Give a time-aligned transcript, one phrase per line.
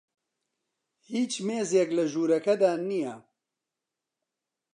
[1.11, 3.15] هیچ مێزێک لە ژوورەکەدا نییە.